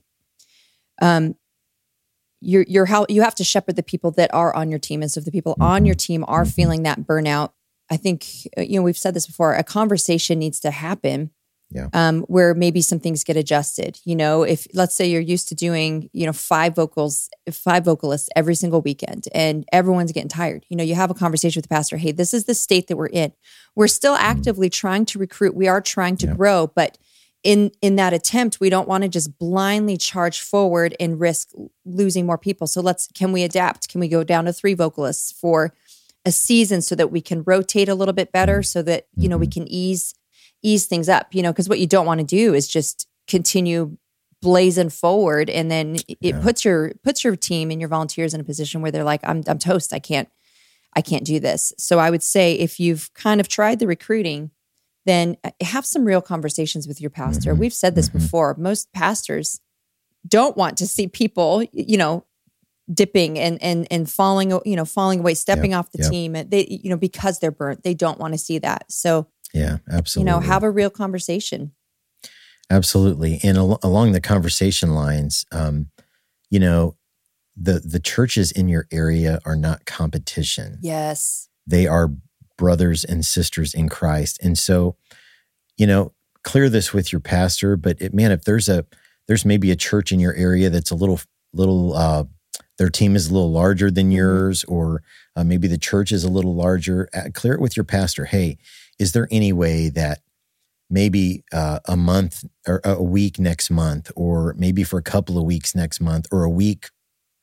[1.01, 1.35] um,
[2.41, 5.11] you're you're how you have to shepherd the people that are on your team, and
[5.11, 6.53] so if the people on your team are Mhm.
[6.53, 7.51] feeling that burnout,
[7.89, 8.25] I think
[8.57, 9.53] uh, you know we've said this before.
[9.55, 11.31] A conversation needs to happen.
[11.71, 11.87] Yeah.
[11.93, 13.99] Um, where maybe some things get adjusted.
[14.03, 18.27] You know, if let's say you're used to doing, you know, five vocals, five vocalists
[18.35, 20.65] every single weekend, and everyone's getting tired.
[20.69, 21.97] You know, you have a conversation with the pastor.
[21.97, 23.33] Hey, this is the state that we're in.
[23.75, 25.53] We're still actively trying to recruit.
[25.53, 26.33] We are trying to Yeah.
[26.33, 26.97] grow, but
[27.43, 31.49] in in that attempt, we don't want to just blindly charge forward and risk
[31.85, 32.67] losing more people.
[32.67, 33.89] So let's can we adapt?
[33.89, 35.73] Can we go down to three vocalists for
[36.25, 39.37] a season so that we can rotate a little bit better so that you know
[39.37, 39.61] we mm-hmm.
[39.61, 40.13] can ease
[40.61, 43.97] ease things up you know because what you don't want to do is just continue
[44.41, 46.41] blazing forward and then it Yeah.
[46.41, 49.43] puts your puts your team and your volunteers in a position where they're like I'm
[49.47, 50.29] I'm toast I can't
[50.95, 54.51] I can't do this so I would say if you've kind of tried the recruiting
[55.09, 57.57] then uh, have some real conversations with your pastor Mhm.
[57.59, 58.13] we've said this Mhm.
[58.13, 59.59] before most pastors
[60.27, 62.25] don't want to see people you know
[62.93, 66.11] dipping and and and falling you know falling away stepping off the yep.
[66.11, 69.27] team and they you know because they're burnt they don't want to see that so
[69.53, 70.31] Yeah, absolutely.
[70.31, 71.71] you know have a real conversation
[72.71, 73.39] Absolutely.
[73.43, 75.89] And al- along the conversation lines, um,
[76.51, 76.95] you know,
[77.57, 80.77] the the churches in your area are not competition.
[80.81, 82.11] yes They are
[82.59, 84.37] brothers and sisters in Christ.
[84.43, 84.97] And so,
[85.77, 86.11] you know,
[86.43, 87.77] clear this with your pastor.
[87.77, 88.85] But it, man, if there's a
[89.27, 91.19] there's maybe a church in your area that's a little
[91.53, 92.25] little uh,
[92.77, 95.01] their team is a little larger than yours, or
[95.35, 97.09] uh, maybe the church is a little larger.
[97.13, 98.25] Uh, clear it with your pastor.
[98.25, 98.57] Hey,
[98.99, 100.19] is there any way that
[100.89, 105.45] maybe uh, a month or a week next month, or maybe for a couple of
[105.45, 106.89] weeks next month, or a week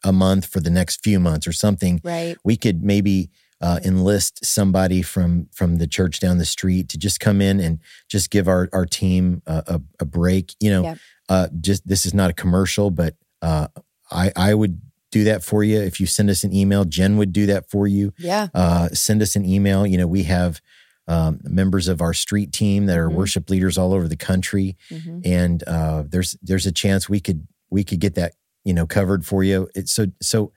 [0.04, 2.00] a month for the next few months, or something?
[2.04, 2.36] Right.
[2.44, 7.20] We could maybe uh, enlist somebody from from the church down the street to just
[7.20, 10.54] come in and just give our our team a, a, a break.
[10.60, 10.98] You know, Yep.
[11.28, 13.68] uh, just this is not a commercial, but uh,
[14.10, 14.80] I I would
[15.12, 16.84] do that for you if you send us an email.
[16.84, 18.12] Jen would do that for you.
[18.18, 18.48] Yeah.
[18.52, 19.86] Uh, send us an email.
[19.86, 20.60] You know, we have
[21.08, 23.14] um, members of our street team that are Mhm.
[23.14, 25.22] worship leaders all over the country, Mhm.
[25.24, 29.24] and uh, there's there's a chance we could we could get that you know covered
[29.24, 29.68] for you.
[29.74, 30.52] It's so so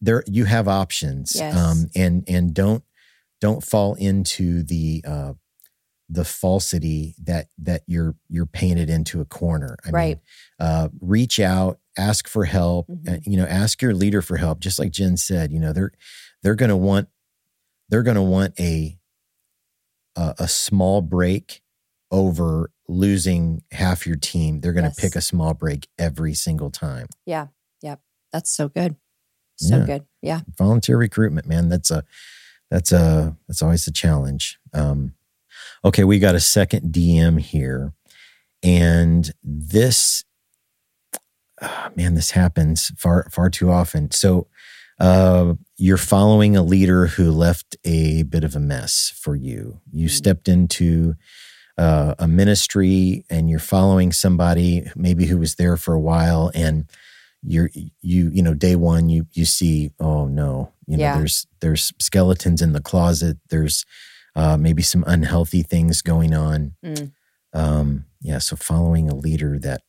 [0.00, 1.56] there you have options, Yes.
[1.56, 2.84] um, and and don't
[3.40, 5.32] don't fall into the uh,
[6.08, 9.76] the falsity that that you're you're painted into a corner.
[9.84, 10.16] I Right.
[10.16, 10.20] mean,
[10.68, 12.88] uh, reach out, ask for help.
[12.88, 13.08] Mhm.
[13.16, 14.60] uh, you know, ask your leader for help.
[14.60, 15.92] Just like Jen said, you know, they're
[16.42, 17.08] they're going to want
[17.88, 18.98] they're going to want a,
[20.16, 21.62] a a small break
[22.10, 24.60] over losing half your team.
[24.60, 24.98] They're going to Yes.
[25.00, 27.06] pick a small break every single time.
[27.24, 27.48] Yeah.
[27.82, 28.00] Yep.
[28.32, 28.96] That's so good.
[29.60, 29.86] So Yeah.
[29.86, 30.04] good.
[30.22, 30.40] Yeah.
[30.58, 32.02] volunteer recruitment man that's a
[32.70, 35.14] that's a that's always a challenge um
[35.84, 37.92] okay we got a second dm here
[38.62, 40.24] and this
[41.62, 44.46] ah, man this happens far far too often so
[44.98, 50.08] uh you're following a leader who left a bit of a mess for you you
[50.08, 50.10] Mm.
[50.12, 51.14] stepped into
[51.78, 56.84] uh, a ministry and you're following somebody maybe who was there for a while and
[57.42, 57.70] you're
[58.02, 61.16] you you know day one you you see oh no you know Yeah.
[61.18, 63.84] there's there's skeletons in the closet there's
[64.36, 67.12] uh, maybe some unhealthy things going on Mm.
[67.54, 69.82] um yeah so following a leader that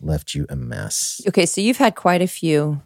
[0.00, 1.46] left you a mess Okay.
[1.46, 2.82] So you've had quite a few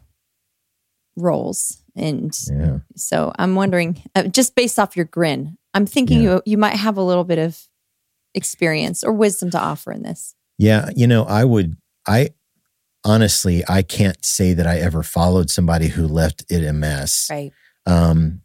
[1.15, 1.81] roles.
[1.95, 6.35] And yeah so I'm wondering, uh, just based off your grin, I'm thinking Yeah.
[6.35, 7.59] you, you might have a little bit of
[8.35, 10.35] experience or wisdom to offer in this.
[10.59, 11.75] yeah you know i would
[12.07, 12.29] i
[13.07, 17.51] honestly i can't say that i ever followed somebody who left it a mess Right.
[17.85, 18.41] um,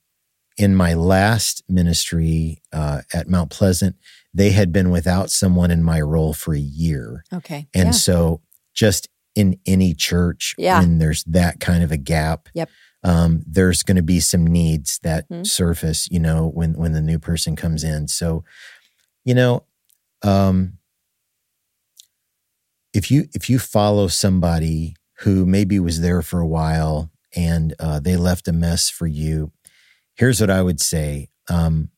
[0.59, 3.97] in my last ministry uh, at Mount Pleasant,
[4.35, 7.25] they had been without someone in my role for a year.
[7.33, 7.67] Okay.
[7.75, 7.91] And yeah.
[7.93, 8.43] so,
[8.75, 10.81] just in any church, Yeah.
[10.81, 12.69] when there's that kind of a gap, Yep.
[13.03, 15.47] um, there's going to be some needs that Mhm.
[15.47, 18.07] surface, you know, when when the new person comes in.
[18.09, 18.45] So,
[19.25, 19.65] you know,
[20.23, 20.75] um,
[22.93, 28.01] if you if you follow somebody who maybe was there for a while and uh,
[28.01, 29.53] they left a mess for you,
[30.15, 31.29] here's what I would say.
[31.49, 31.89] Um,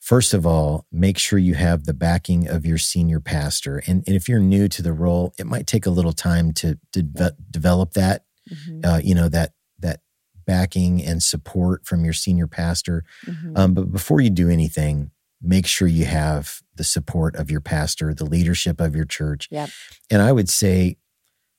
[0.00, 3.82] first of all, make sure you have the backing of your senior pastor.
[3.86, 6.78] And, and if you're new to the role, it might take a little time to,
[6.92, 8.84] to de- develop that, Mhm.
[8.84, 10.00] uh, you know, that, that
[10.44, 13.04] backing and support from your senior pastor.
[13.26, 13.56] Mhm.
[13.56, 18.14] Um, but before you do anything, make sure you have the support of your pastor,
[18.14, 19.48] the leadership of your church.
[19.50, 19.70] Yep.
[20.10, 20.96] And I would say,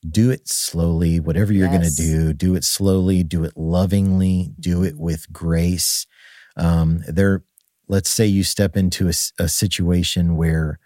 [0.10, 1.20] do it slowly.
[1.20, 1.78] Whatever you're Yes.
[1.80, 5.00] going to do, do it slowly, do it lovingly, do it Mhm.
[5.00, 6.06] with grace.
[6.58, 7.44] Um, there,
[7.88, 10.80] let's say you step into a situation where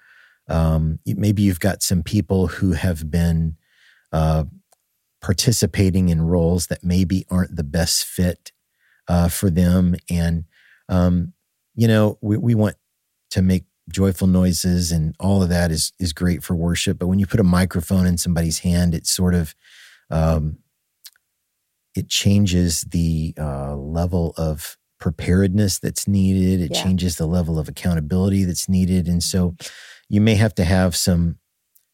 [0.49, 3.57] um, maybe you've got some people who have been
[4.13, 4.45] uh,
[5.21, 8.51] participating in roles that maybe aren't the best fit
[9.07, 9.95] uh, for them.
[10.09, 10.45] And,
[10.89, 11.33] um,
[11.75, 12.75] you know, we, we want
[13.31, 16.99] to make joyful noises and all of that is, is great for worship.
[16.99, 19.55] But when you put a microphone in somebody's hand, it sort of,
[20.11, 20.57] um,
[21.95, 26.59] it changes the uh, level of preparedness that's needed.
[26.61, 26.83] It Yeah.
[26.83, 29.07] changes the level of accountability that's needed.
[29.07, 29.55] And so
[30.09, 31.37] you may have to have some,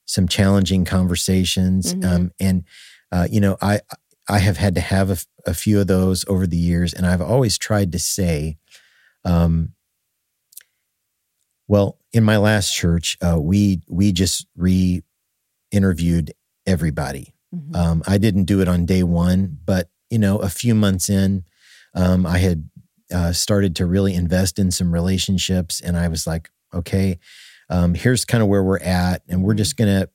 [0.05, 1.93] some challenging conversations.
[1.93, 2.05] Mhm.
[2.05, 2.63] Um, and,
[3.11, 3.81] uh, you know, I,
[4.27, 7.57] I have had to have a few of those over the years, and I've always
[7.57, 8.57] tried to say,
[9.25, 9.73] um,
[11.67, 16.33] well, in my last church, uh, we we just re-interviewed
[16.65, 17.33] everybody.
[17.53, 17.75] Mhm.
[17.75, 21.43] Um, I didn't do it on day one, but you know, a few months in,
[21.95, 22.69] um, I had
[23.11, 27.19] uh, started to really invest in some relationships, and I was like, okay,
[27.69, 30.07] um, here's kind of where we're at, and we're just gonna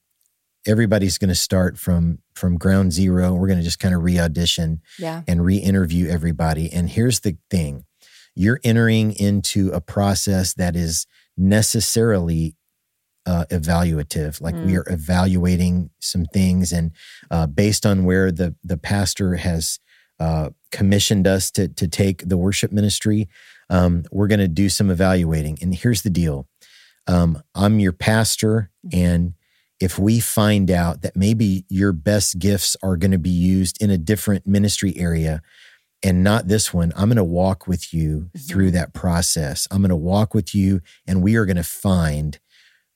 [0.67, 3.35] everybody's gonna start from from ground zero.
[3.35, 5.23] We're gonna just kind of re-audition yeah.
[5.27, 6.73] and re-interview everybody.
[6.73, 7.85] And here's the thing:
[8.35, 11.07] you're entering into a process that is
[11.39, 12.57] necessarily
[13.27, 14.41] uh, evaluative.
[14.41, 14.79] Like we Mm.
[14.79, 16.93] are evaluating some things, and
[17.31, 19.79] uh, based on where the the pastor has
[20.21, 23.29] uh, commissioned us to to take the worship ministry.
[23.71, 26.49] Um, we're going to do some evaluating, and here's the deal:
[27.07, 29.35] um, I'm your pastor, and
[29.81, 33.91] if we find out that maybe your best gifts are going to be used in
[33.91, 35.41] a different ministry area
[36.03, 38.39] and not this one, I'm going to walk with you Mm-hmm.
[38.47, 39.67] through that process.
[39.71, 42.39] I'm going to walk with you and we are going to find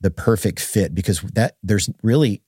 [0.00, 2.42] the perfect fit because that there's really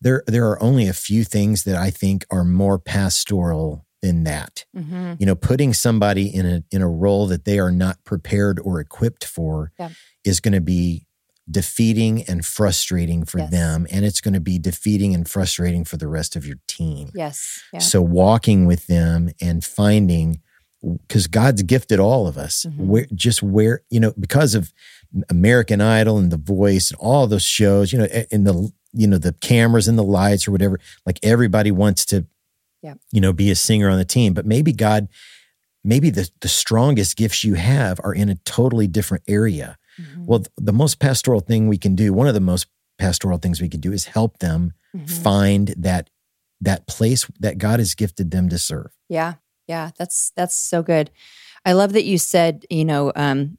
[0.00, 4.64] there there are only a few things that I think are more pastoral than that.
[4.74, 5.14] Mm-hmm.
[5.18, 8.80] You know, putting somebody in a in a role that they are not prepared or
[8.80, 9.90] equipped for Yeah.
[10.24, 11.06] is going to be
[11.50, 13.50] defeating and frustrating for Yes.
[13.50, 17.10] them and it's going to be defeating and frustrating for the rest of your team.
[17.14, 17.60] Yes.
[17.72, 17.80] Yeah.
[17.80, 20.40] So walking with them and finding
[20.82, 22.64] because God's gifted all of us.
[22.68, 22.76] Mhm.
[22.86, 24.72] Where just where you know because of
[25.28, 29.18] American Idol and The Voice and all those shows, you know, in the you know
[29.18, 30.78] the cameras and the lights or whatever.
[31.04, 32.26] Like everybody wants to,
[32.82, 32.94] Yeah.
[33.12, 35.08] you know, be a singer on the team, but maybe God,
[35.84, 39.76] maybe the the strongest gifts you have are in a totally different area.
[40.00, 40.26] Mhm.
[40.26, 42.66] Well, th- the most pastoral thing we can do, one of the most
[42.98, 45.08] pastoral things we can do, is help them Mhm.
[45.10, 46.10] find that
[46.60, 48.90] that place that God has gifted them to serve.
[49.08, 49.34] Yeah.
[49.66, 49.90] Yeah.
[49.98, 51.10] That's that's so good.
[51.64, 53.56] I love that you said, you know, um,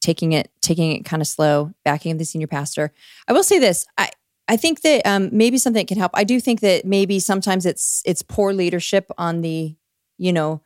[0.00, 2.92] taking it taking it kind of slow, backing the senior pastor.
[3.28, 3.86] I will say this.
[3.96, 4.10] I
[4.46, 6.12] I think that um, maybe something that can help.
[6.14, 9.74] I do think that maybe sometimes it's it's poor leadership on the,
[10.18, 10.60] you know,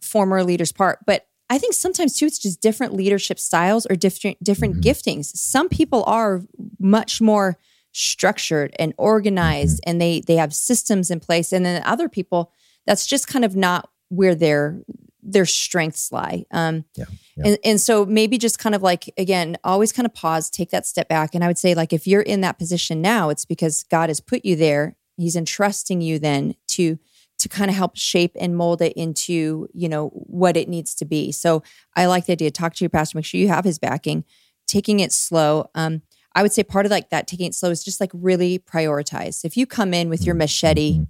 [0.00, 4.42] former leader's part, but I think sometimes too it's just different leadership styles or different
[4.42, 4.82] different Mhm.
[4.82, 5.36] giftings.
[5.36, 6.42] Some people are
[6.78, 7.58] much more
[7.92, 12.52] structured and organized and they they have systems in place and then other people
[12.86, 14.82] that's just kind of not where their
[15.22, 16.44] their strengths lie.
[16.50, 17.04] Um, Yeah,
[17.36, 17.46] yeah.
[17.48, 20.86] And, and so maybe just kind of like, again, always kind of pause, take that
[20.86, 21.34] step back.
[21.34, 24.18] And I would say, like, if you're in that position now, it's because God has
[24.20, 24.96] put you there.
[25.18, 26.98] He's entrusting you then to
[27.40, 31.04] to kind of help shape and mold it into, you know, what it needs to
[31.04, 31.32] be.
[31.32, 31.62] So
[31.96, 32.50] I like the idea.
[32.50, 34.24] Talk to your pastor, make sure you have his backing,
[34.66, 35.68] taking it slow.
[35.74, 36.02] Um,
[36.34, 39.44] I would say part of like that taking it slow is just like really prioritize.
[39.44, 41.08] If you come in with your machete Mhm.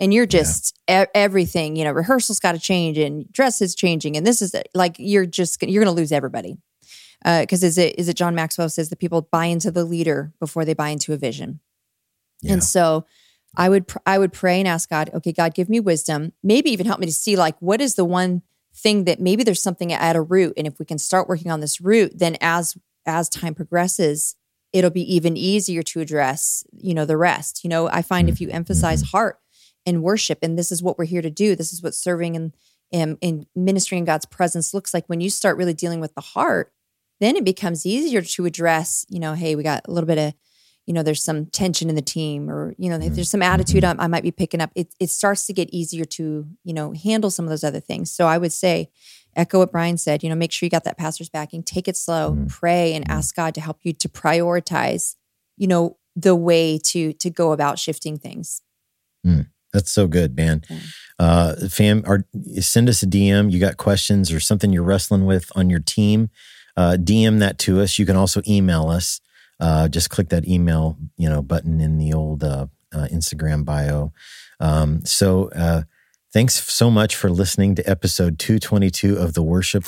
[0.00, 4.16] and you're just e- everything, you know, rehearsal's got to change and dress is changing,
[4.16, 6.56] and this is like you're just gonna- you're going to lose everybody.
[7.24, 10.64] Because is it is it John Maxwell says that people buy into the leader before
[10.64, 11.60] they buy into a vision,
[12.40, 12.54] Yeah.
[12.54, 13.04] and so
[13.56, 16.70] I would pr- I would pray and ask God, okay, God, give me wisdom, maybe
[16.70, 18.42] even help me to see like what is the one
[18.74, 21.60] thing that maybe there's something at a root, and if we can start working on
[21.60, 24.36] this root, then as as time progresses,
[24.72, 27.62] it'll be even easier to address you know the rest.
[27.64, 29.16] You know, I find if mm, you emphasize mm-hmm.
[29.16, 29.38] heart
[29.84, 31.54] and worship, and this is what we're here to do.
[31.54, 32.52] This is what serving and
[32.92, 35.06] in, in ministry in God's presence looks like.
[35.06, 36.72] When you start really dealing with the heart,
[37.20, 39.04] then it becomes easier to address.
[39.08, 40.34] You know, hey, we got a little bit of,
[40.86, 43.84] you know, there's some tension in the team, or you know, if there's some attitude
[43.84, 44.70] I, I might be picking up.
[44.74, 48.10] It it starts to get easier to you know handle some of those other things.
[48.10, 48.90] So I would say,
[49.36, 50.22] echo what Brian said.
[50.22, 51.62] You know, make sure you got that pastor's backing.
[51.62, 52.48] Take it slow, Mhm.
[52.48, 55.14] pray, and ask God to help you to prioritize.
[55.56, 58.62] You know, the way to to go about shifting things.
[59.72, 60.62] That's so good, man.
[61.18, 62.26] Uh, fam, or
[62.60, 63.50] send us a DM.
[63.50, 66.28] You got questions or something you're wrestling with on your team?
[66.76, 67.98] Uh, DM that to us.
[67.98, 69.20] You can also email us.
[69.60, 74.12] Uh, just click that email, you know, button in the old uh, uh, Instagram bio.
[74.60, 75.82] Um, so, uh,
[76.32, 79.84] thanks so much for listening to episode 222 of the Worship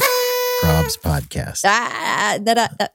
[0.62, 1.62] Probs podcast.
[1.64, 2.92] Ah, that, that, that.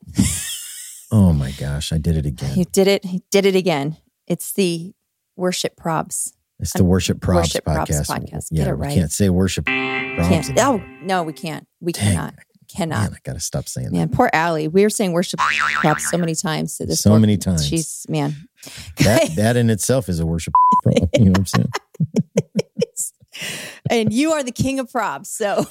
[1.12, 2.58] Oh my gosh, I did it again.
[2.58, 3.04] You did it.
[3.06, 3.98] You did it again.
[4.28, 4.94] It's the
[5.36, 6.34] worship probs.
[6.60, 8.08] It's the Worship Probs Worship Probs podcast.
[8.08, 8.50] podcast.
[8.50, 10.28] Get Yeah, it we can't say Worship Probs.
[10.28, 10.60] Can't.
[10.60, 11.66] Oh no, we can't.
[11.80, 12.14] We Dang.
[12.14, 12.36] cannot.
[12.70, 13.02] Cannot.
[13.02, 13.94] Man, I gotta stop saying that.
[13.94, 14.68] Man, poor Allie.
[14.68, 17.02] We were saying worship probs so many times to this.
[17.02, 17.66] So poor- many times.
[17.66, 18.36] She's man.
[18.98, 20.54] that that in itself is a worship
[20.84, 21.10] problem.
[21.16, 21.72] You know what I'm saying?
[23.90, 25.30] and you are the king of props.
[25.30, 25.66] So,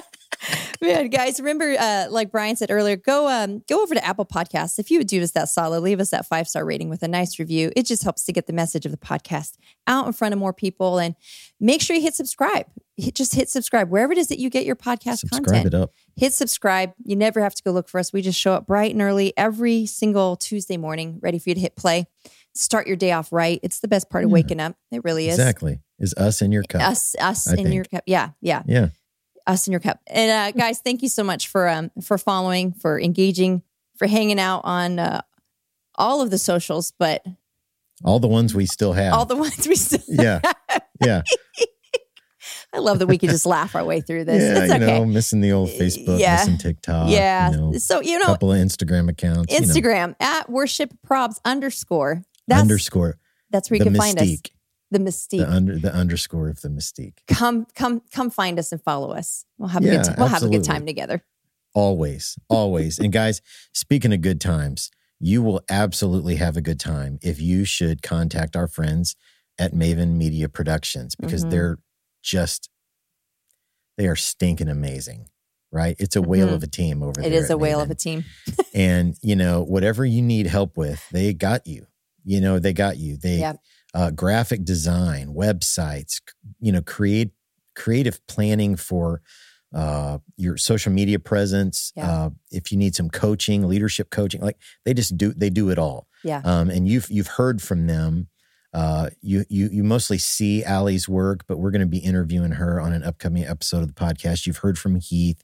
[0.80, 4.78] man, guys, remember, uh, like Brian said earlier, go um, go over to Apple Podcasts.
[4.78, 7.08] If you would do us that solid, leave us that five star rating with a
[7.08, 7.72] nice review.
[7.76, 9.56] It just helps to get the message of the podcast
[9.86, 10.98] out in front of more people.
[10.98, 11.14] And
[11.60, 12.66] make sure you hit subscribe.
[12.96, 15.74] Hit, just hit subscribe wherever it is that you get your podcast Subscribe content it
[15.74, 15.90] up.
[16.16, 16.92] hit subscribe.
[17.04, 18.12] You never have to go look for us.
[18.12, 21.60] We just show up bright and early every single Tuesday morning, ready for you to
[21.60, 22.06] hit play.
[22.54, 23.58] Start your day off right.
[23.62, 24.34] It's the best part of Yeah.
[24.34, 24.76] waking up.
[24.90, 25.38] It really is.
[25.38, 25.80] Exactly.
[25.98, 26.82] Is us in your cup.
[26.82, 28.02] Us, us I in your cup.
[28.06, 28.88] Yeah, yeah, Yeah.
[29.46, 30.00] us in your cup.
[30.06, 33.62] And uh, guys, thank you so much for um for following, for engaging,
[33.96, 35.22] for hanging out on uh,
[35.94, 37.24] all of the socials, but
[38.04, 39.14] All the ones we still have.
[39.14, 40.00] all the ones we still.
[40.08, 40.40] yeah.
[41.00, 41.22] Yeah.
[42.74, 44.42] I love that we could just laugh our way through this.
[44.42, 44.62] yeah.
[44.64, 44.98] it's you okay.
[45.00, 46.36] know, missing the old Facebook, Yeah.
[46.36, 47.10] missing TikTok.
[47.10, 47.50] yeah.
[47.50, 49.52] You know, so you a know, couple of Instagram accounts.
[49.52, 52.22] you know, Instagram at worship probs underscore.
[52.48, 53.18] That's underscore
[53.50, 54.38] that's where you can find us.
[54.90, 55.38] the mystique.
[55.38, 57.18] The under the underscore of the mystique.
[57.28, 59.44] come, come, come find us and follow us.
[59.58, 60.04] We'll have a good.
[60.04, 61.22] T- we'll have a good time together.
[61.74, 62.98] Always, always.
[62.98, 63.40] and guys,
[63.72, 68.56] speaking of good times, you will absolutely have a good time if you should contact
[68.56, 69.14] our friends
[69.58, 71.50] at Maven Media Productions because Mhm.
[71.50, 71.78] they're
[72.22, 72.68] just
[73.98, 75.28] they are stinking amazing.
[75.74, 75.96] Right?
[75.98, 76.54] It's a whale Mhm.
[76.54, 77.30] of a team over there.
[77.30, 78.24] It is a whale of a team.
[78.74, 81.86] and you know whatever you need help with they got you
[82.24, 83.56] you know they got you they Yep.
[83.94, 86.20] uh, graphic design websites
[86.60, 87.30] you know create
[87.74, 89.22] creative planning for
[89.74, 92.10] uh, your social media presence Yeah.
[92.10, 95.78] uh, if you need some coaching leadership coaching like they just do they do it
[95.78, 96.42] all Yeah.
[96.44, 98.28] um, and you've you've heard from them
[98.72, 102.80] uh, you you you mostly see Allie's work, but we're going to be interviewing her
[102.80, 104.46] on an upcoming episode of the podcast.
[104.46, 105.42] You've heard from Heath;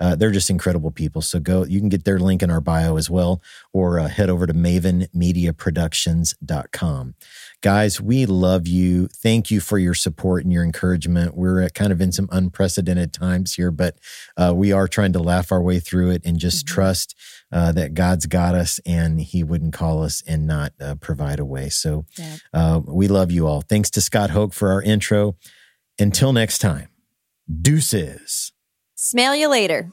[0.00, 1.20] uh, they're just incredible people.
[1.22, 3.40] So go, you can get their link in our bio as well,
[3.72, 7.14] or uh, head over to MavenMediaProductions.com.
[7.62, 9.06] Guys, we love you.
[9.08, 11.36] Thank you for your support and your encouragement.
[11.36, 13.96] We're uh, kind of in some unprecedented times here, but
[14.36, 16.68] uh, we are trying to laugh our way through it and just Mhm.
[16.68, 17.14] trust
[17.52, 21.44] uh, that God's got us and He wouldn't call us and not uh, provide a
[21.44, 21.68] way.
[21.68, 22.36] So Yeah.
[22.52, 23.60] uh, we love you all.
[23.62, 25.36] Thanks to Scott Hoke for our intro.
[25.98, 26.88] Until next time,
[27.60, 28.52] deuces.
[28.94, 29.90] Smell you later.